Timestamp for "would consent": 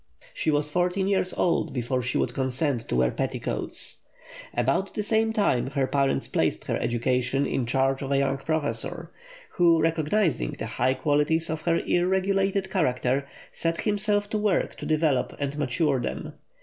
2.17-2.87